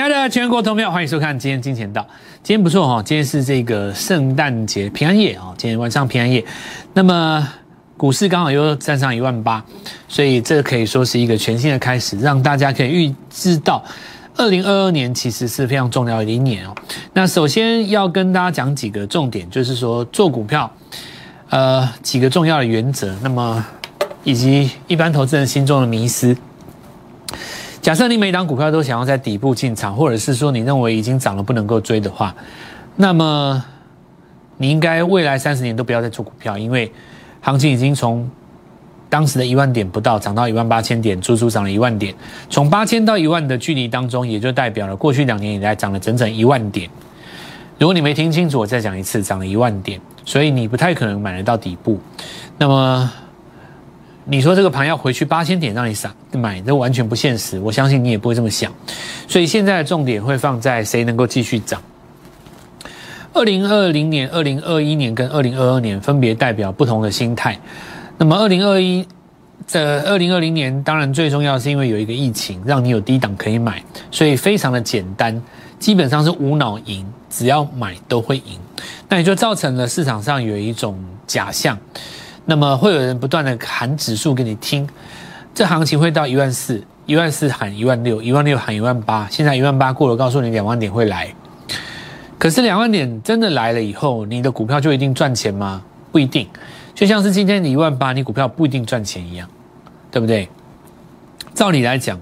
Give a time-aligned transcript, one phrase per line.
[0.00, 2.00] 亲爱的全国投票，欢迎收看今天金钱道。
[2.42, 6.42] 今天不错哈，今天是这个圣诞节平安夜啊，今天晚上平安夜。
[6.94, 7.46] 那么
[7.98, 9.62] 股市刚好又站上一万八，
[10.08, 13.84] 所以这可以说是一个全新的开始，让大家可以预知到
[14.38, 16.74] 二零二二年其实是非常重要的一年哦。
[17.12, 20.72] 那首先要跟大家讲几个重点，就是说做股票，
[21.50, 23.62] 呃，几个重要的原则，那么
[24.24, 26.34] 以及一般投资人心中的迷思。
[27.80, 32.34] 假设你每档股票都想要在底部进场，或者是说你认为已经涨了不能够追的话，
[32.96, 33.64] 那么
[34.58, 36.92] 你应该未来三十年都不要再做股票，因为
[37.40, 38.30] 行情已经从
[39.08, 42.14] 当时的一万点不到涨到一万八千点，足足涨了一万点。
[42.50, 46.88] 从八千到一万的距离当中，也就代表了过去两年以来涨了整整一万点。
[47.78, 51.98] 如果你没听清楚，我再讲一次，涨了一万点，所以你不太可能买得到底部。
[52.58, 53.10] 那么。
[54.24, 57.58] 你说这个盘要回去八千点让你散买，这完全不现实。
[57.58, 58.72] 我相信你也不会这么想，
[59.26, 61.82] 所以现在的重点会放在谁能够继续涨。
[63.32, 67.58] 二零二零年、二零二一年跟二零二二年分别代表不同的心态。
[68.18, 69.06] 那么二零二一
[69.72, 75.40] 的二零二零年，当然最重要是因为有一个疫情，让你有低档可以买，所以非常的简单，
[75.78, 78.58] 基本上是无脑赢，只要买都会赢。
[79.08, 81.78] 那也就造成了市场上有一种假象。
[82.46, 84.88] 那么会有人不断的喊指数给你听，
[85.54, 91.32] 这行情会到一万四，一万四喊一万六，一万六喊一万八，现在一万八过了，告诉你两万点会来。
[92.38, 95.82] 可是两万点真的来了以后，你的股票就一定赚钱吗？
[96.10, 96.48] 不一定，
[96.94, 99.48] 就像是今天你一万八，你股票不一定赚钱一样，
[100.10, 100.48] 对不对？
[101.54, 102.18] 照理来讲，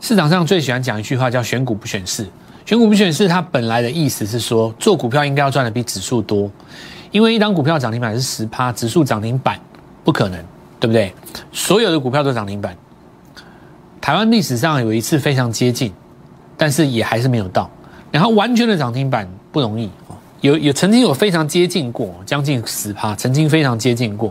[0.00, 2.26] 市场上最喜欢讲一句话叫选股不选市，
[2.66, 6.50] 选股不选市，它本来的意思是说做股票应该要赚的比指数多。
[7.16, 9.58] 因为一张股票涨停板是十趴，指数涨停板
[10.04, 10.38] 不可能，
[10.78, 11.10] 对不对？
[11.50, 12.76] 所有的股票都涨停板。
[14.02, 15.90] 台湾历史上有一次非常接近，
[16.58, 17.70] 但是也还是没有到。
[18.12, 19.90] 然后完全的涨停板不容易
[20.42, 24.30] 有有曾经有非常接近过，将近十趴，曾经非常接近过。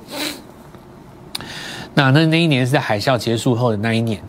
[1.95, 4.21] 那那那一年是在海啸结束后的那一年。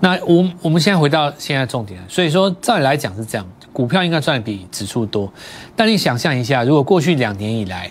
[0.00, 3.46] 那我我们现在回到现在重点，所以说照理来讲是这样。
[3.74, 5.30] 股票应该赚比指数多，
[5.74, 7.90] 但你想象一下，如果过去两年以来，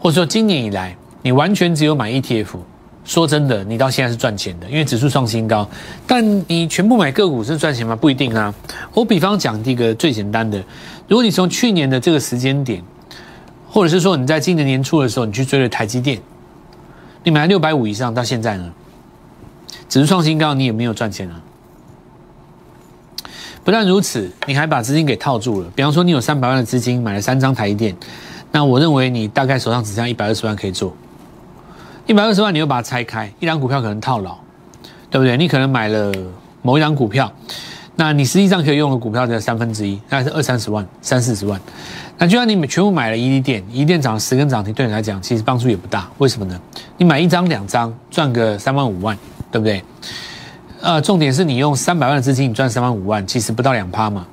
[0.00, 2.46] 或者说今年以来，你完全只有买 ETF，
[3.04, 5.68] 说真的，你到现在是赚钱的，因为指数创新高。
[6.06, 7.94] 但你全部买个股是赚钱吗？
[7.94, 8.54] 不一定啊。
[8.94, 10.58] 我比方讲一个最简单的，
[11.06, 12.82] 如果你从去年的这个时间点，
[13.68, 16.18] 或者是说你在今年年初的时候，你去追了台积电，
[17.22, 18.72] 你买六百五以上，到现在呢，
[19.90, 21.42] 指数创新高，你也没有赚钱啊。
[23.68, 25.70] 不但如此，你还把资金给套住了。
[25.76, 27.94] 比方说，你有三百万的资金买了三张台电，
[28.50, 30.96] 那我认为你大概手上只剩一百二十万可以做。
[32.06, 34.34] 一百二十万，你又把它拆开，一张股票可能套牢，
[35.10, 35.36] 对不对？
[35.36, 36.10] 你可能买了
[36.62, 37.30] 某一张股票，
[37.96, 41.60] 那你实际上可以用的股票的三分之一，大概是二三十万、三四十万。
[42.16, 46.08] 那就算你全部买了一电，一电涨了十根涨停，对你来讲其实帮助也不大。
[46.16, 46.58] 为什么呢？
[46.96, 49.14] 你买一张、两张，赚个三万五万，
[49.52, 49.84] 对不对？
[50.80, 54.26] 呃，重点是你用三百万的资金，你赚三万五万，其实不到两趴嘛，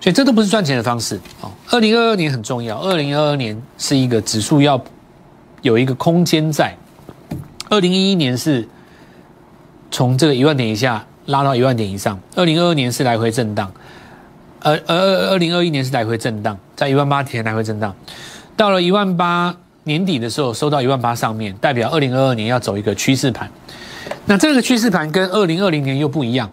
[0.00, 1.18] 所以这都不是赚钱的方式。
[1.40, 4.82] 哦，二零二二年很重要，二零二二年是一个指数要
[5.62, 6.76] 有一个空间在。
[7.70, 8.68] 二零一一年是
[9.90, 13.72] 从这个一万点以下拉到一万点以上，二零二二年是来回震荡，
[14.60, 17.94] 而而二二零二一年是来回震荡，在一万八前来回震荡，
[18.56, 23.48] 到了一万八年底的时候收到一万八上面，代表二零二二年要走一个趋势盘。
[24.30, 26.48] 那这个趋势盘跟二零二零年又不一样，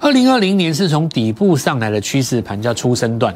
[0.00, 3.30] 二零二零年是从底部上来的趋势盘，叫初升段；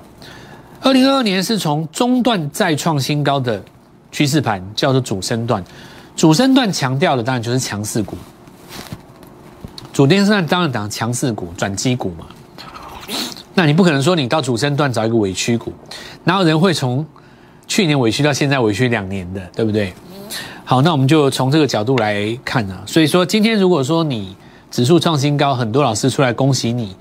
[0.80, 3.62] 二零二二年是从中段再创新高的
[4.10, 5.62] 趋势盘，叫做主升段。
[6.16, 8.16] 主升段强调的当然就是强势股，
[9.92, 12.24] 主升段当然讲强势股、转机股嘛。
[13.52, 15.70] 那你不可能说你到主升段找一个委屈股，
[16.24, 17.04] 哪有人会从
[17.68, 19.92] 去年委屈到现在委屈两年的，对不对？
[20.72, 22.82] 好，那我们就从这个角度来看啊。
[22.86, 24.34] 所以说，今天如果说你
[24.70, 26.96] 指数创新高，很多老师出来恭喜你，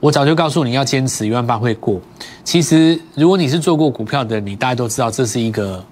[0.00, 2.00] 我早就告诉你要坚持一万八会过。
[2.42, 5.84] 其实，如果你是做过股票的，你大家都知道这是一个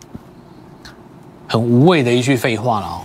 [1.46, 3.00] 很无谓的一句废话了哦。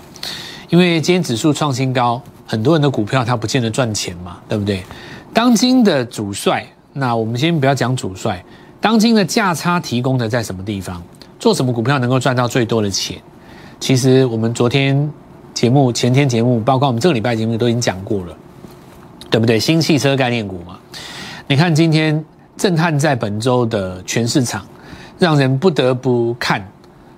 [0.70, 4.82] 因为今天指数创新高，很多人的股票它不见得赚钱嘛，对不对？
[5.34, 8.42] 当今的主帅，那我们先不要讲主帅，
[8.80, 11.04] 当今的价差提供的在什么地方？
[11.38, 13.22] 做什么股票能够赚到最多的钱？
[13.86, 15.08] 其实我们昨天
[15.54, 18.36] 节目、前天节目，包括我们这个礼拜节目都已经讲过了，
[19.30, 19.60] 对不对？
[19.60, 20.80] 新汽车概念股嘛，
[21.46, 22.26] 你看今天
[22.58, 24.66] 震撼在本周的全市场，
[25.20, 26.68] 让人不得不看，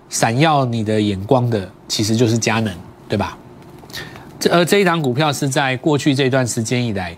[0.09, 2.75] 闪耀你的眼光的，其实就是佳能，
[3.07, 3.37] 对吧？
[4.37, 7.15] 这而这一档股票是在过去这段时间以来，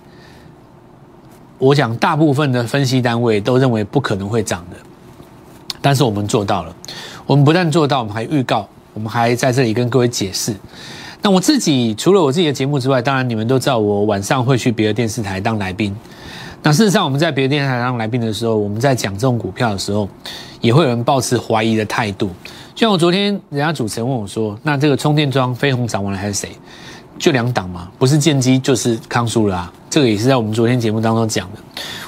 [1.57, 4.77] 我想大部分的分析单位都认为不可能会涨的，
[5.81, 6.75] 但是我们做到了。
[7.25, 8.69] 我们不但做到，我们还预告，
[8.99, 10.53] 我们还在这里跟各位解释。
[11.21, 15.95] 那我自己除了我自己的节目之外，当然你们都知道我晚上会去别的电视台当来宾。
[16.61, 20.09] 那事实上我们在别的电视台当来宾的时候，我们在讲这种股票的时候，
[20.59, 22.27] 也会有人抱持怀疑的态度。
[22.75, 26.49] 就像我昨天人家主持人问我说：“那这个充电桩飞鸿涨完了还是谁？
[27.17, 31.61] 就两档嘛，不是建机就是康舒了啊。”这个也是在我们昨天节目当中讲的。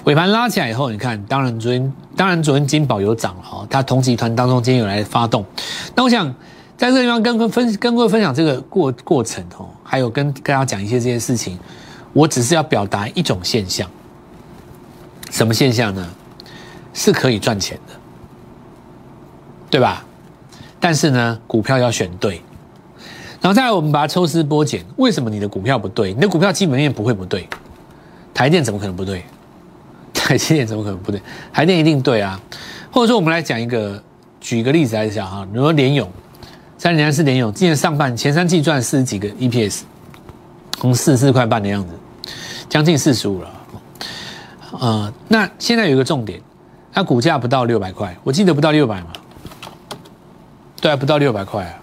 [0.03, 5.45] 尾盘拉起来以后，你看，当然昨天当然昨天金宝有涨了哈，它同集团当中今天有来发动。
[5.95, 6.33] 那我想。
[6.81, 11.59] 在这个地方跟跟分跟各位分享这个过过程哦，还有跟跟大家讲一些这些事情，
[12.11, 13.87] 我只是要表达一种现象，
[15.29, 16.09] 什么现象呢？
[16.91, 17.93] 是可以赚钱的，
[19.69, 20.03] 对吧？
[20.79, 22.41] 但是呢，股票要选对，
[23.39, 26.11] 然后再来我们把它抽丝剥茧，为什么你的股票不对？
[26.15, 27.47] 你的股票基本面不会不对，
[28.33, 29.23] 台电怎么可能不对？
[30.15, 31.21] 台积电怎么可能不对？
[31.53, 32.41] 台电一定对啊！
[32.91, 34.01] 或者说，我们来讲一个，
[34.39, 36.09] 举一个例子来讲哈，比如说联勇。
[36.81, 39.81] 三年是联勇，今年上半前三季赚四十几个 EPS，
[40.79, 41.93] 从四十四块半的样子，
[42.67, 43.51] 将近四十五了。
[44.79, 46.41] 呃，那现在有一个重点，
[46.91, 49.13] 它股价不到六百块，我记得不到六百嘛？
[50.81, 51.77] 对啊，不到六百块啊。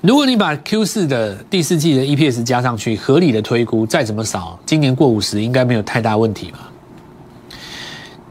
[0.00, 6.67] 如果你把 Q 四的第四季的 EPS 加上去，合理的推估，再怎么少，今年过五十应该没有太大问题吧？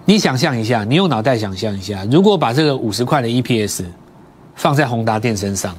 [0.10, 3.84] 你想象一下，你用脑袋想象一下，如果把这个五十块的 EPS
[4.56, 5.76] 放在宏达电身上，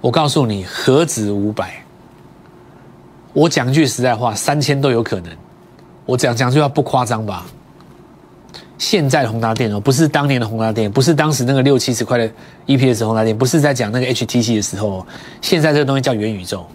[0.00, 1.80] 我告诉你，何止五百？
[3.32, 5.32] 我讲句实在话，三千都有可能。
[6.06, 7.46] 我讲讲句话不夸张吧？
[8.78, 12.28] 现在的宏达电哦，不是当年的宏达电，不是当时那个六七十块的
[12.66, 15.06] EPS 宏达电，不是在讲那个 HTC 的时候，
[15.40, 16.66] 现在这个东西叫元宇宙，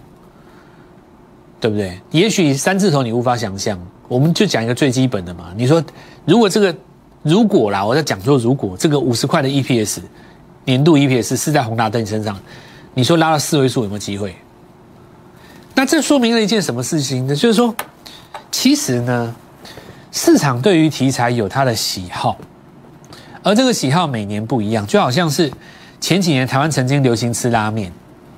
[1.64, 1.98] 对不对？
[2.12, 3.80] 也许三字头你无法想象。
[4.10, 5.54] 我们就讲一个最基本的嘛。
[5.56, 5.82] 你说，
[6.26, 6.76] 如果这个
[7.22, 10.00] 如果啦，我在讲说，如果这个五十块的 EPS
[10.66, 12.38] 年度 EPS 是在宏达电身上，
[12.94, 14.36] 你说拉到四位数有没有机会？
[15.74, 17.34] 那这说明了一件什么事情呢？
[17.34, 17.74] 就是说，
[18.52, 19.34] 其实呢，
[20.12, 22.38] 市场对于题材有它的喜好，
[23.42, 24.86] 而这个喜好每年不一样。
[24.86, 25.50] 就好像是
[26.02, 27.90] 前几年台湾曾经流行吃拉面，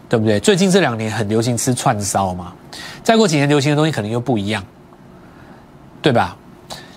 [0.07, 0.39] 对不对？
[0.39, 2.53] 最近这两年很流行吃串烧嘛。
[3.03, 4.63] 再过几年流行的东西可能又不一样。
[6.01, 6.37] 对吧？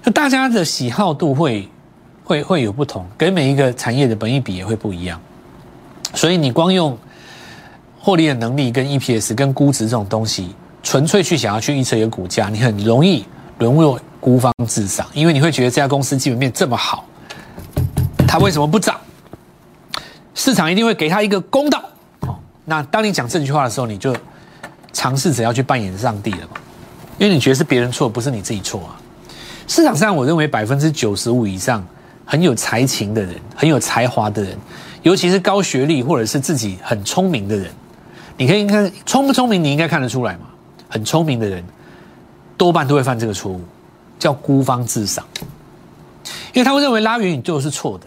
[0.03, 1.67] 就大家的喜好度会
[2.25, 5.19] 会会有不同，跟每一个产业的本益比也会不一样。
[6.13, 6.99] 所以你光用
[7.99, 13.25] 获利的能力、跟 EPS、跟估值这种东西，纯粹去想要去预测一个股价，你很容易
[13.59, 17.07] 沦落孤芳自赏，因为你会觉得这家公司基本面这么好，
[18.27, 18.95] 它为什么不涨？
[20.35, 21.83] 市场一定会给他一个公道。
[22.67, 24.15] 那当你讲这句话的时候，你就
[24.99, 26.55] 尝试着要去扮演上帝了嘛。
[27.19, 28.99] 因为你觉得是别人错，不是你自己错啊。
[29.69, 31.87] 市场上，我认为百分之九十五以上
[32.25, 34.59] 很有才情的人，很有才华的人，
[35.03, 37.71] 尤其是高学历或者是自己很聪明的人，
[38.37, 40.41] 你可以看聪不聪明，你应该看得出来嘛。
[40.89, 41.63] 很聪明的人，
[42.57, 43.61] 多半都会犯这个错误，
[44.19, 45.25] 叫孤芳自赏。
[46.53, 48.07] 因为他会认为拉元宇宙是错的，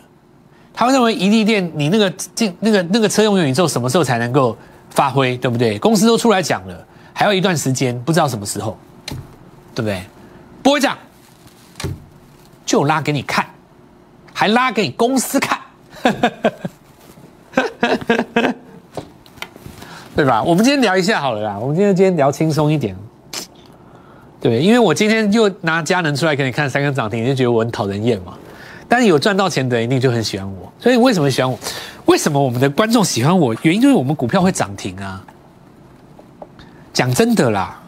[0.73, 4.57] 他会认为一地电你那个进那个那个车用元宇宙什么时候才能够
[4.91, 5.79] 发挥，对不对？
[5.79, 8.77] 公司都出来讲了，还要一段时间，不知道什么时候。
[9.73, 10.03] 对不对？
[10.61, 10.97] 不会讲，
[12.65, 13.45] 就拉给你看，
[14.33, 15.57] 还拉给公司看，
[20.13, 20.43] 对吧？
[20.43, 21.57] 我们今天聊一下好了啦。
[21.57, 22.93] 我们今天今天聊轻松一点，
[24.41, 28.33] 对，因为我今天就拿佳能出来给你看三根涨停，你就觉得我很讨人厌嘛。
[28.89, 31.57] 但是有赚到钱的人一定就很喜欢我，所以为什么喜欢我？
[32.11, 33.55] 为什么我们的观众喜欢我？
[33.61, 35.23] 原因就是我们股票会涨停啊。
[36.91, 37.79] 讲真的啦。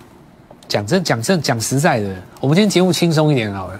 [0.65, 2.07] 讲真讲真讲实在的，
[2.39, 3.79] 我们今天节目轻松一点好了。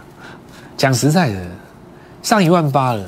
[0.76, 1.40] 讲实在的，
[2.22, 3.08] 上一万八了，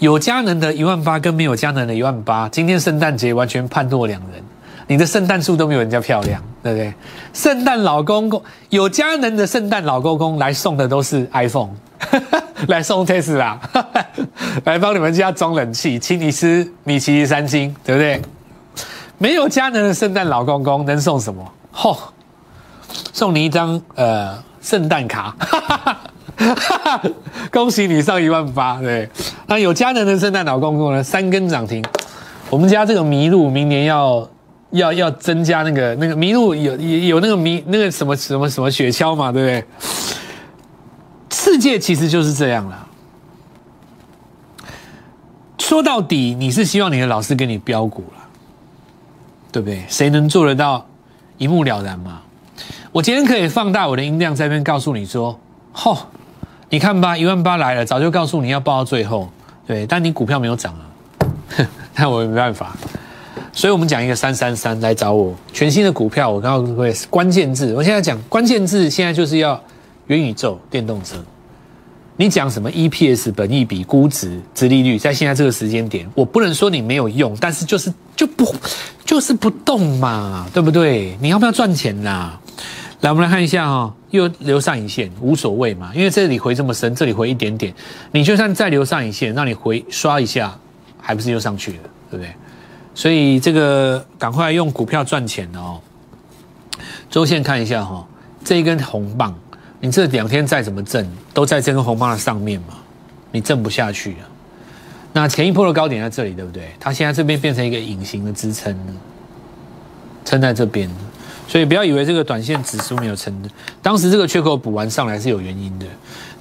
[0.00, 4.42] 有佳能的一万八跟没有佳能的一万八，今天圣诞节完全判若两人。
[4.86, 6.94] 你的圣诞树都没有人家漂亮，对不对？
[7.34, 11.70] 圣诞老公公有佳能的圣诞老公公来送的都是 iPhone，
[12.68, 13.56] 来送 Tesla，
[14.64, 18.20] 来帮你们家装冷气，请你吃米其林三星，对不对？
[19.18, 21.44] 没有佳能的圣诞老公公能送什么？
[21.74, 21.96] 嚯！
[23.12, 25.34] 送你一张呃圣诞卡，
[27.50, 29.08] 恭喜你上一万八，对。
[29.46, 31.02] 那有佳能的圣诞老公公呢？
[31.02, 31.84] 三根涨停。
[32.50, 34.28] 我们家这个麋鹿明年要
[34.70, 39.64] 要要增加那个那个麋鹿有有那个麋那个什么什么什么雪橇嘛，对不对？
[41.54, 42.88] 世界其实就是这样了。
[45.56, 48.24] 说到底，你是希望你的老师给你标股了，
[49.52, 49.84] 对不对？
[49.88, 50.84] 谁能做得到
[51.38, 52.22] 一目了然嘛？
[52.90, 55.38] 我今天可以放大我的音量，在这边告诉你说，
[55.70, 55.96] 吼，
[56.70, 59.28] 你看吧，一万八来了，早就告诉你要报到最后，
[59.64, 60.82] 对，但你股票没有涨啊，
[61.94, 62.74] 那我也没办法。
[63.52, 69.62] 所以我们讲一个三三三来找我全新的股票，我告诉各位关键字，我现在讲关键字，现在就是要
[70.08, 71.14] 元宇宙、电动车。
[72.16, 78.54] 你讲什么 EPS、本益比、估值、殖利率，在现在这个时间点，我不能说你没有用，但是就是就不
[79.04, 81.18] 就是不动嘛，对不对？
[81.20, 82.38] 你要不要赚钱啦？
[83.00, 87.74] 来，我们来看一下哈，又留上影线，无所谓嘛，因为这里回这么深，这里回一点点，
[88.12, 90.56] 你就算再留上影线，让你回刷一下，
[91.00, 91.78] 还不是又上去了，
[92.12, 92.32] 对不对？
[92.94, 95.80] 所以这个赶快用股票赚钱哦。
[97.10, 98.06] 周线看一下哈，
[98.44, 99.34] 这一根红棒。
[99.84, 102.68] 你这两天再怎么挣，都在这根红棒的上面嘛，
[103.30, 104.24] 你挣不下去啊。
[105.12, 106.70] 那前一波的高点在这里，对不对？
[106.80, 108.74] 它现在这边变成一个隐形的支撑，
[110.24, 110.88] 撑在这边，
[111.46, 113.50] 所以不要以为这个短线指数没有撑的，
[113.82, 115.84] 当时这个缺口补完上来是有原因的。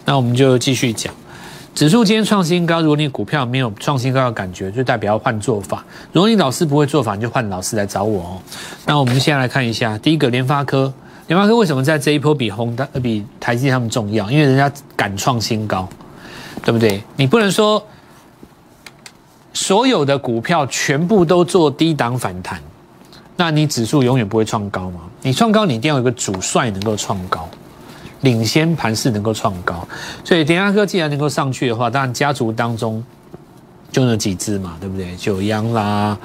[0.05, 1.13] 那我们就继续讲，
[1.75, 5.83] 指数今天创新高，如果你股票没有创新高的感觉，就代表要换做法。
[6.13, 8.41] 如果你老师不会做法，你就换老师来找我哦。
[8.85, 10.93] 那我们现在来看一下，第一个联发科。
[11.27, 14.30] 联发科为什么在这一波比宏达、比台积他们重要？
[14.30, 15.88] 因为人家敢创新高，
[16.63, 17.01] 对不对？
[17.15, 17.84] 你不能说
[19.53, 22.60] 所有的股票全部都做低档反弹，
[23.38, 25.00] 那你指数永远不会创高嘛？
[25.22, 27.48] 你创高，你一定要有个主帅能够创高，
[28.22, 29.88] 领先盘势能够创高。
[30.25, 33.01] 所以联发科既然能够上去的话，当然家族当中
[33.92, 35.15] 就那几只嘛，对不对？
[35.15, 36.18] 九阳啦。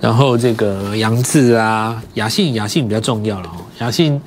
[0.00, 3.60] 然后这个杨志啊，雅信雅信比较重要了哦。
[3.78, 4.20] 雅信，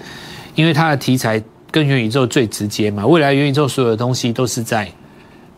[0.56, 4.90] 因为它的题材跟元宇宙最直接嘛，未来元宇宙所有的东西都是在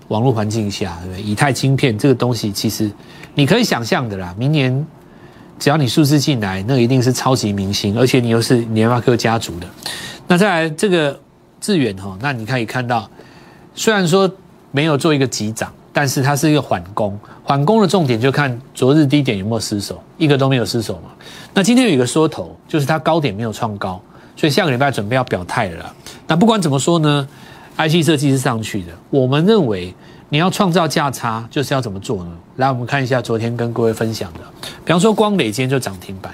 [0.07, 1.21] 网络环境下，对不对？
[1.23, 2.91] 以太晶片这个东西，其实
[3.35, 4.33] 你可以想象的啦。
[4.37, 4.85] 明年
[5.59, 9.67] 只要你数字进来，那一定是超级明星，而且你又是联发科家族的。
[10.27, 11.19] 那再来这个
[11.61, 13.09] 致远哈，那你可以看到，
[13.75, 14.31] 虽然说
[14.71, 15.71] 没有做一个急涨。
[15.93, 21.11] 但是它是一个缓攻，缓攻的重点就看昨日低点有没有失守，一个都没有失守嘛。
[21.53, 24.01] 那今天有一个缩头，就是它高点没有创高，
[24.35, 25.93] 所以下个礼拜准备要表态了。
[26.27, 27.27] 那不管怎么说呢
[27.77, 28.91] ，IC 设计是上去的。
[29.11, 29.93] 我们认为
[30.29, 32.31] 你要创造价差，就是要怎么做呢？
[32.55, 34.39] 来，我们看一下昨天跟各位分享的，
[34.83, 36.33] 比方说光磊今天就涨停板，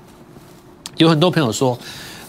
[0.96, 1.78] 有很多朋友说，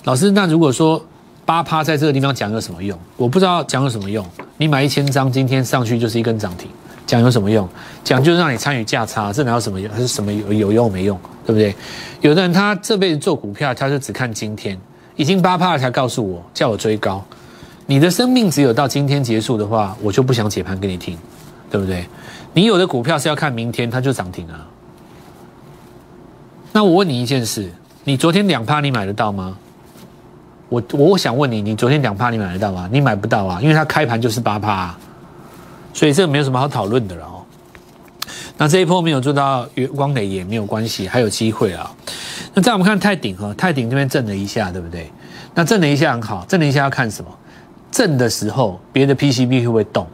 [0.03, 1.01] 老师，那如果说
[1.45, 2.99] 八趴在这个地方讲有什么用？
[3.17, 4.27] 我不知道讲有什么用。
[4.57, 6.69] 你买一千张，今天上去就是一根涨停。
[7.11, 7.69] 讲有什么用？
[8.05, 9.93] 讲就是让你参与价差，这哪有什么用？
[9.93, 11.19] 还是什么有有用没用？
[11.45, 11.75] 对不对？
[12.21, 14.79] 有的人他这辈子做股票，他就只看今天，
[15.17, 17.25] 已经八趴了才告诉我叫我追高。
[17.87, 21.19] 你的生命只有到今天结束的话，我就不想解盘给你听，
[21.69, 22.07] 对不对？
[22.53, 24.65] 你有的股票是要看明天它就涨停啊。
[26.71, 27.69] 那我问你一件事，
[28.05, 29.57] 你昨天两趴你买得到吗？
[30.69, 32.89] 我我想问你，你昨天两趴你买得到吗？
[32.93, 34.97] 你买不到啊，因为它开盘就是八趴。
[35.93, 37.43] 所以这个没有什么好讨论的了哦。
[38.57, 41.91] 那这一波没有做到月光磊也没有关系，还有机会啊。
[42.53, 45.11] 那再我们看泰鼎哈，泰鼎这边震了一下，对不对？
[45.55, 47.31] 那震了一下很好，震了一下要看什么？
[47.91, 50.07] 震的时候，别的 PCB 会不会动？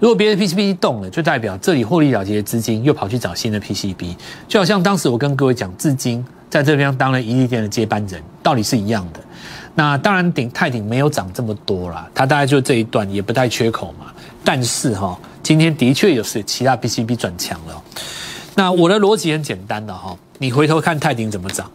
[0.00, 4.16] 如果别的 PCB 动了，就代表这里获利了结的资金又跑去找新的 PCB，
[4.48, 9.20] 就好像当时我跟各位讲，至今在这边当了一利店的接班人，道理是一样的。
[9.74, 14.11] 那当然顶泰鼎没有涨这么多啦，它大概就这一段也不带缺口嘛。
[14.44, 17.82] 但是哈，今天的确有是其他 PCB 转强了。
[18.54, 21.70] 那我的逻辑很简单的哈，你回头看泰鼎怎么涨，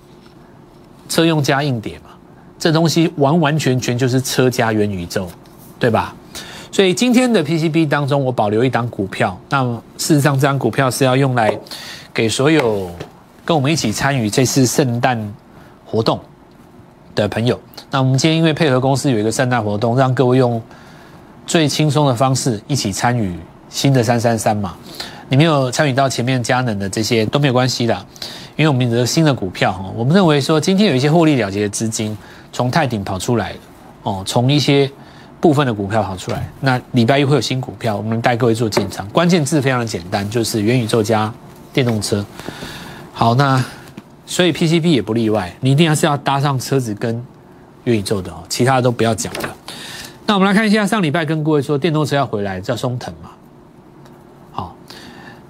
[1.09, 2.11] 车用加硬碟嘛，
[2.59, 5.27] 这东西完完全全就是车加元宇宙，
[5.79, 6.13] 对吧？
[6.71, 9.39] 所以今天的 PCB 当中，我保留一档股票。
[9.49, 9.63] 那
[9.97, 11.57] 事实上，这张股票是要用来
[12.13, 12.91] 给所有
[13.45, 15.33] 跟我们一起参与这次圣诞
[15.85, 16.19] 活动
[17.15, 17.59] 的朋友。
[17.89, 20.61] 那我们今天因为配合公司有一个圣诞活动，让各位用。
[21.47, 23.33] 最轻松的方式，一起参与
[23.69, 24.75] 新的三三三嘛？
[25.29, 28.05] 你没有参与到前面佳能的这些都没有关系的，
[28.57, 32.15] 因为我们的新的股票哈，我们认为说今天有一些获利了结的资金
[32.51, 33.53] 从泰鼎跑出来
[34.03, 34.89] 哦，从一些
[35.39, 36.49] 部分的股票跑出来。
[36.59, 39.07] 那礼拜一会有新股票，我们带各位做进场。
[39.09, 41.33] 关键字非常的简单，就是元宇宙加
[41.71, 42.25] 电动车。
[43.13, 43.63] 好，那
[44.25, 47.13] 所以 PCB 也不例外，你一定还是要搭上车子跟
[47.85, 49.55] 元宇宙的哦，其他的都不要讲了。
[50.27, 53.31] 那我们来看一下，上礼拜跟各位说电动车要回来，叫松藤嘛。
[54.51, 54.75] 好，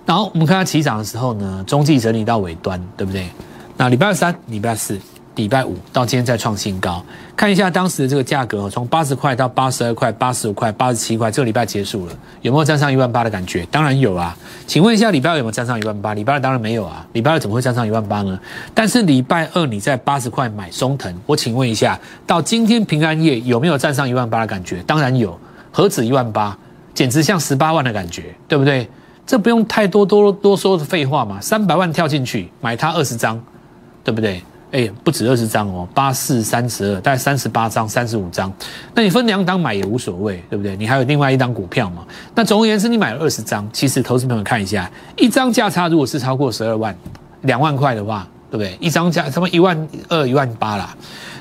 [0.06, 3.28] 然后我们看它起涨的时候呢，中继整理到尾端，对不对？
[3.76, 5.00] 那礼拜三、礼拜四
[5.38, 7.02] 礼拜五到今天再创新高，
[7.36, 13.66] 看一下当时的这个价格，从八十块到八十二块、八十五块、八十七块，这个礼拜结束了，有没有站上一万八的感觉？
[13.72, 14.36] 当然有啊。
[14.66, 16.16] 请问一下，礼拜二有没有站上一万八？
[16.16, 17.06] 礼拜二当然没有啊。
[17.14, 18.38] 礼拜二怎么会站上一万八呢？
[18.74, 24.82] 但是礼拜二你在八十块买松藤，我请问一下，到今天平安夜有没有站上一万八的感觉？
[24.88, 25.40] 当然有，
[25.72, 26.58] 何止一万八，
[26.96, 28.90] 简直像十八万的感觉，对不对？
[29.28, 33.40] 这不用太多多多说的废话嘛，三百万跳进去买它二十张，
[34.04, 34.42] 对不对？
[34.72, 38.52] 哎，不止二十张哦，八四三十二，大概三十八张、三十五张。
[38.94, 40.76] 那你分两档买也无所谓，对不对？
[40.76, 42.06] 你还有另外一档股票嘛？
[42.36, 46.94] 那总而言之，你买了二十张，其实投资朋友看一下，一张价差如果是超过十二万、
[47.44, 48.78] 两万块的话，对不对？
[48.82, 50.94] 一张价他妈一万二、一万八啦，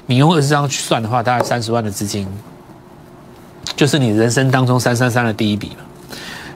[0.06, 2.28] 你用二十张去算的话，大概三十万的资金，
[3.74, 5.84] 就是你人生当中三三三的第一笔了。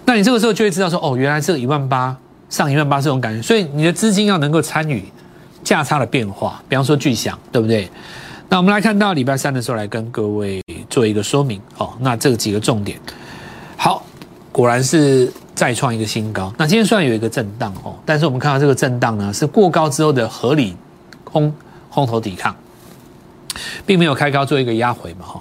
[0.05, 2.17] 那你这个时候就会知道说，哦，原来这一万八
[2.49, 5.05] 上一万八这种感觉，所以你的资金要能够参与。
[5.63, 7.89] 价差的变化，比方说巨响，对不对？
[8.49, 11.93] 那我们来看到礼拜三的时候，来跟各位做一个说明哦。
[12.01, 12.99] 那这几个重点，
[13.77, 14.05] 好，
[14.51, 16.53] 果然是再创一个新高。
[16.59, 20.75] 那今天虽然有一个震荡哦，但是我们看到这个震荡呢，是过高之后的合理
[21.23, 21.55] 空
[21.91, 22.57] 空头抵抗，
[23.87, 25.41] 并没有开高做一个压回嘛哈。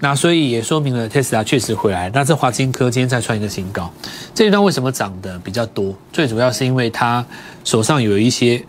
[0.00, 2.10] 那所以也说明了特斯拉确实回来。
[2.14, 3.92] 那这华金科今天再创一个新高，
[4.34, 5.94] 这一段为什么涨得比较多？
[6.10, 7.22] 最主要是因为它
[7.62, 8.64] 手上有一些。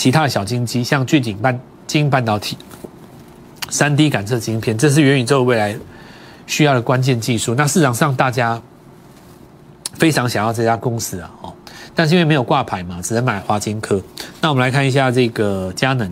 [0.00, 2.56] 其他的小金鸡，像巨景半晶半导体、
[3.68, 5.76] 三 D 感测晶片，这是元宇宙未来
[6.46, 7.54] 需要的关键技术。
[7.54, 8.58] 那市场上大家
[9.98, 11.52] 非常想要这家公司啊，哦，
[11.94, 14.00] 但是因为没有挂牌嘛，只能买华金科。
[14.40, 16.10] 那我们来看一下这个佳能，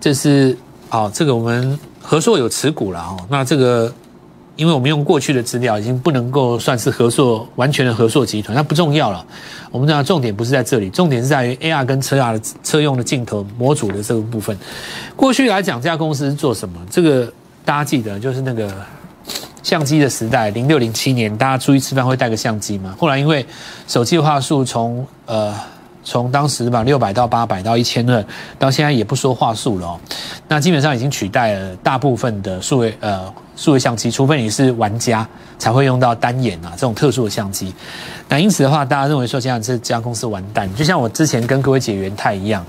[0.00, 0.56] 这是
[0.90, 3.18] 哦，这个我们合硕有持股了哦。
[3.28, 3.92] 那这个。
[4.56, 9.24] 因为我们用过去的资料，已经不能够算是合作完全的合作集团，那不重要了。
[9.70, 14.56] 我们讲重点不是在这里，重点是在于 AR 跟车 R 的车用的镜头模组的这个部分。
[15.16, 16.80] 过去来讲，这家公司是做什么？
[16.90, 17.32] 这个
[17.64, 18.72] 大家记得，就是那个
[19.62, 22.94] 相机的时代，零六零七年，大家出去吃饭会带个相机嘛。
[22.98, 23.44] 后来因为
[23.88, 25.54] 手机话术从呃。
[26.04, 28.24] 从当时吧六百到八百到一千二，
[28.58, 30.00] 到现在也不说话术了哦，
[30.46, 35.26] 那基本上已经取代了大部分的数位呃数位相机，除非你是玩家
[35.58, 37.74] 才会用到单眼啊这种特殊的相机。
[38.28, 42.64] 那因此的话，大家认为说现在这家公司完蛋，就像我之前跟各位解元泰一样，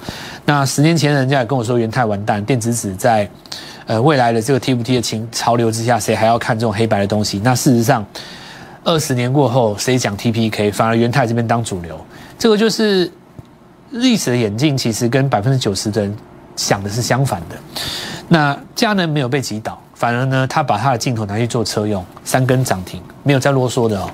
[0.46, 3.30] 那十年前人家也跟我说元泰完蛋，电子纸在
[3.86, 7.42] 呃未来的这个 TFT 的情潮流之下，谁还要看这种黑白的东西？
[7.44, 8.06] 那事实上，
[8.84, 12.00] 二十年过后，谁讲 TPK，反而元泰这边当主流，
[12.40, 13.12] 这个就是。
[13.96, 16.16] 历史的眼镜其实跟百分之九十的人
[16.56, 17.56] 想的是相反的。
[18.28, 24.10] 那佳能没有被击倒，反而呢，他把他的镜头拿去做车用，三根涨停，没有再啰嗦的哦，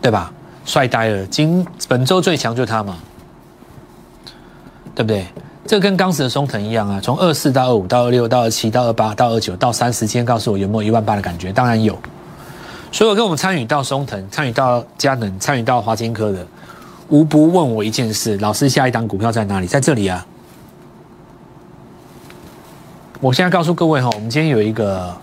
[0.00, 0.32] 对吧？
[0.64, 2.96] 帅呆了，今本周最强就他嘛，
[4.94, 5.26] 对不对？
[5.66, 11.52] 这跟当时的松藤一样啊，从二四到二五到二六到二七到二八到二九到三十，今天告诉我有没有一万八的感觉？
[11.52, 11.98] 当然有。
[12.92, 16.46] 所有跟我们参与到松藤、参与到佳能、参与到华金科的。
[17.08, 19.66] 无不问我一件事：老师，下一档股票在哪里？
[19.66, 20.26] 在这里啊！
[23.20, 25.14] 我现在告诉各位哈，我们今天有一个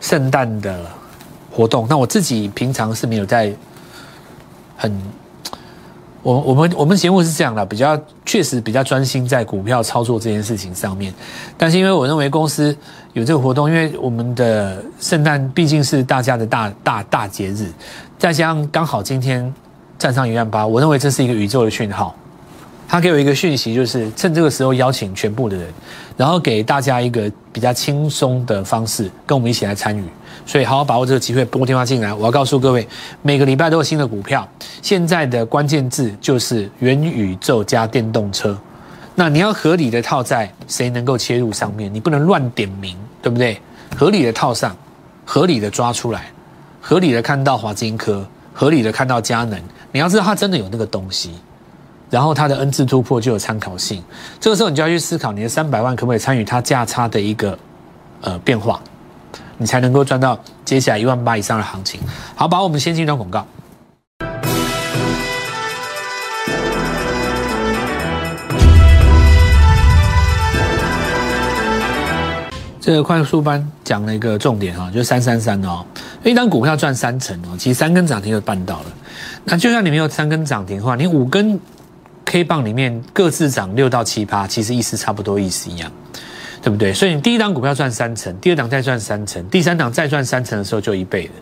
[0.00, 0.84] 圣诞的
[1.50, 1.86] 活动。
[1.88, 3.54] 那我自己平常是没有在
[4.76, 4.96] 很，
[6.22, 11.12] 我我们我们节目是这样的，比较确实比较专心在股票操作这件事情上面。
[11.58, 12.76] 但是因为我认为公司
[13.12, 17.70] 有这个活动，因为我们的圣诞毕竟是大家的大大大节日，
[18.18, 19.52] 再加上刚好今天。
[20.02, 22.12] 站上一万八，我认为这是一个宇宙的讯号。
[22.88, 25.68] 他给我一个讯息，就是趁这个时候邀请全部的人，
[26.16, 30.02] 然后给大家一个比较轻松的方式，跟我们一起来参与。
[30.44, 32.12] 所以好好把握这个机会，拨电话进来。
[32.12, 32.84] 我要告诉各位，
[33.22, 34.46] 每个礼拜都有新的股票。
[34.82, 38.58] 现在的关键字就是元宇宙加电动车。
[39.14, 43.56] 那你要合理的套在谁能够切入上面，你不能乱点名，对不对？
[43.96, 44.76] 合理的套上，
[45.24, 46.26] 合理的抓出来，
[46.80, 49.58] 合理的看到华金科，合理的看到佳能。
[49.92, 51.30] 你要知道，它真的有那个东西，
[52.10, 54.02] 然后它的 N 字突破就有参考性。
[54.40, 57.56] 这个时候，你就要去思考，你的三百万可不可以参与它价差的一个
[58.22, 58.80] 呃变化，
[59.58, 62.00] 你才能够赚到接下来一万八以上的行情。
[62.34, 63.46] 好，把我们先进一段广告。
[72.82, 75.86] 这个快速班讲了一个重点啊，就是三三三哦，
[76.24, 78.86] 一单股票赚三成哦，其实三根涨停就办到了。
[79.44, 81.60] 那就算你没有三根涨停的话，你五根
[82.24, 85.88] K 棒里面各自涨六到七趴，其实意思差不多意思一样，
[86.60, 86.92] 对不对？
[86.92, 91.32] 所以你第一档股票赚三成，第二档再赚三成，第三档再赚三成的时候就一倍了。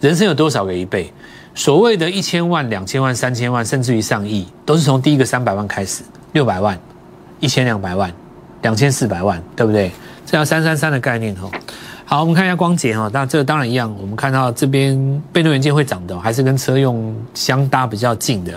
[0.00, 1.12] 人生有多少个一倍？
[1.54, 6.76] 所谓的一千万、两千万、三千万，甚至于上亿，都是从第一个三百万开始，六百万、
[7.38, 8.12] 一千两百万，
[8.62, 9.92] 两千四百万，对不对？
[10.34, 11.48] 这要三三三的概念哦。
[12.04, 18.52] 好，我们看一下光捷哈，那这个当然一样，我们看到这边被动元件会涨的，还是跟车用相搭比较近的。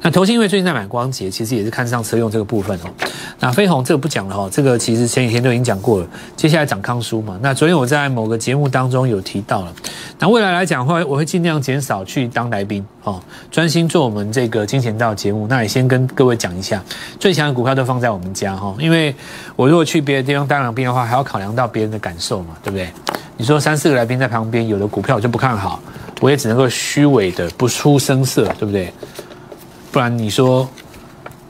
[0.00, 2.90] 那投信因为最近在买光捷，其实也是看上车用这个部分哦。
[3.38, 6.06] 那飞鸿这个不讲了哈，这个其实前几天都已经讲过了。
[6.34, 9.72] 接下来涨康舒嘛，那昨天我在某个节目当中有提到了。
[10.18, 15.46] 那未来来讲的话，我会尽量减少去当来宾哦，专心做我们这个金钱道节目。
[15.48, 16.82] 那也先跟各位讲一下，
[17.18, 19.14] 最强的股票都放在我们家哈，因为
[19.56, 22.88] 我如果去别的地方当来宾的话，还要考量到别人的感受嘛，对不对？
[23.36, 25.80] 你说三四个来宾在旁边，有的股票我就不看好，
[26.20, 28.92] 我也只能够虚伪的不出声色，对不对？
[29.90, 30.68] 不然你说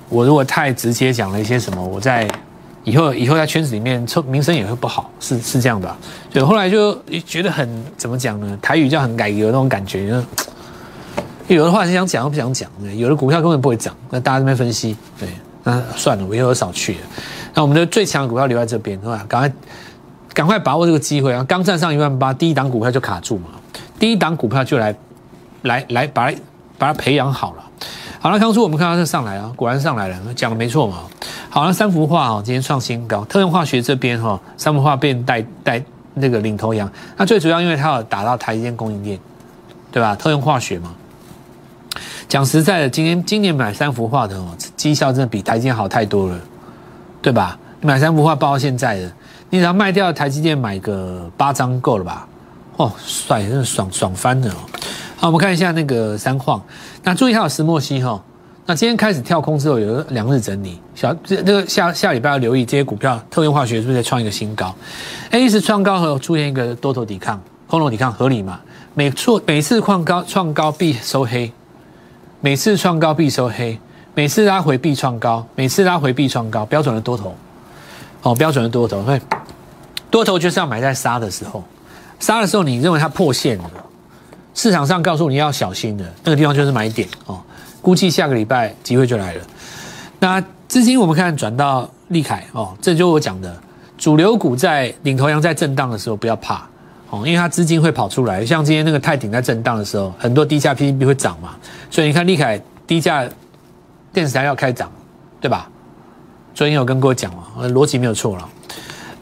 [0.08, 2.26] 我如果太直接讲了一些什么，我在
[2.84, 5.98] 以后以后在圈子里面名声也会不好，是是这样吧？
[6.32, 8.58] 对，后来就觉得很怎么讲呢？
[8.62, 10.20] 台语叫很改革那种感觉，
[11.48, 15.28] 有的话是想讲又不想讲，有的股票根本不会涨，那大家这边分析，对，
[15.64, 17.00] 那算了，我以后少去了。
[17.54, 19.24] 那我们的最强股票留在这边，是吧？
[19.28, 19.52] 赶快。
[20.34, 21.44] 赶快把握这个机会啊！
[21.46, 23.48] 刚站上一万八，第一档股票就卡住嘛，
[23.98, 24.96] 第一档股票就来，
[25.60, 26.38] 来来把它
[26.78, 27.62] 把它培养好了。
[28.18, 31.00] 好了，康叔，我们看到这上来啊，果然上来了，讲的没错嘛。
[31.50, 36.90] 好了，三幅画哦，今天创新高，特用化学这边哈，三幅画变带带那个领头羊。
[37.18, 39.20] 那最主要因为它有打到台积电供应链，
[39.90, 40.16] 对吧？
[40.16, 40.94] 特用化学嘛。
[42.32, 46.40] 讲实在的，今天今年买三幅画的哦，绩效真的比台积电好太多了，
[47.20, 47.58] 对吧？
[47.82, 49.12] 买三幅画包到现在的。
[49.50, 52.26] 你只要卖掉台积电，买个八张够了吧？
[52.78, 54.56] 哦，帅，真的爽爽翻了哦！
[55.18, 56.58] 好，我们看一下那个三矿，
[57.02, 58.18] 那注意一下石墨烯哈。
[58.64, 64.74] 那今天开始跳空之后，有两日整理，小这这个下下礼拜要留意这些股票，特用化学是不是在创一个新高
[65.32, 68.58] ？A 是创高和出现一个多头抵抗、空头抵抗，合理嘛？
[68.94, 71.52] 每错每次创高创高必收黑，
[72.44, 73.78] 每次创高必收黑，
[74.16, 77.32] 每次拉回必创高，每次拉回必创高，标准的多头。
[78.22, 79.20] 哦，标准的多头会。
[80.10, 81.62] 多头就是要买在杀的时候，
[82.18, 83.70] 杀的时候你认为它破线了，
[84.54, 87.40] 市场上告诉你要小心的那个地方就是买点哦。
[87.80, 89.44] 估计下个礼拜机会就来了。
[90.18, 93.56] 那资金我们看转到利凯哦，这就是我讲的，
[93.96, 96.66] 主流股在领头羊在震荡的时候不要怕
[97.12, 98.44] 哦，因为它资金会跑出来。
[98.44, 101.54] 像今天那个泰鼎在震荡的时候，很多低价 PCB 会涨嘛，
[101.90, 103.28] 所以你看利凯低价
[104.14, 104.90] 电子台要开涨，
[105.38, 105.68] 对吧？
[106.54, 108.48] 昨天有跟各位讲嘛，逻辑没有错了。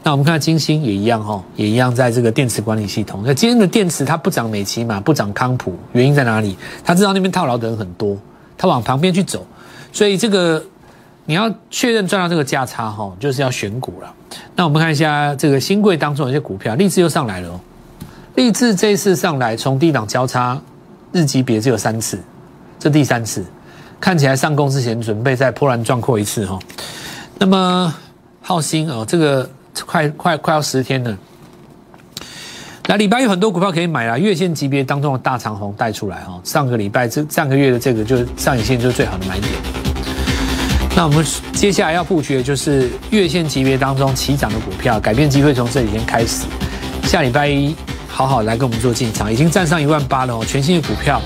[0.03, 3.23] 那我们看金星也一样哈，也一样在这个电池管理系统。
[3.25, 6.57] 那今天的电池它不涨美琪嘛，不涨康普，原因在哪里？
[6.85, 8.17] 他知道那边套牢的人很多，
[8.57, 9.45] 他往旁边去走，
[9.91, 10.63] 所以这个
[11.25, 14.13] 你要确认赚到这个价差哈，就是要选股了。
[14.55, 17.59] 那我们看一下这个新贵当中有些股票，励志又上来了。
[18.35, 20.59] 立志这一次上来，从低档交叉
[21.11, 22.19] 日级别只有三次，
[22.79, 23.45] 这第三次，
[23.99, 26.59] 看起来上攻之前准备再波澜壮阔一次哈。
[27.37, 27.93] 那么
[28.41, 29.49] 浩鑫哦，这个。
[29.87, 31.17] 快快快要十天了，
[32.87, 39.49] 那礼拜有很多股票可以买啦，月线级别当中的大长虹带出来哈，上个礼拜这上个月的这个就是上影线就是最好的买点。
[40.93, 46.45] 那我们接下来要布局的就是月线级别当中起涨的股票，改变机会从这几天开始，
[47.03, 47.73] 下礼拜一
[48.21, 51.19] 好好来跟我们做进场，已经站上一万八了哦，全新的股票，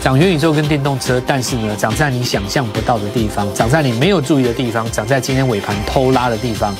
[0.00, 6.74] 涨元宇宙跟电动车，但是呢，涨在你想象不到的地方，涨在你没有注意的地方，涨在今天尾盘偷拉的地方。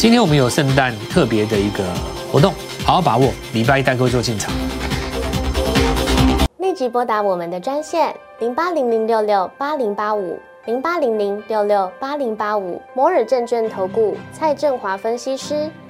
[0.00, 1.84] 今天我们有圣诞特别的一个
[2.32, 2.52] 活动，
[2.84, 3.30] 好好把握。
[3.52, 4.52] 礼拜一带各位做进场，
[6.58, 15.70] 立即拨打我们的专线零八零零六六八零八五零八零零六六八零八五摩尔证券投顾蔡振华分析师。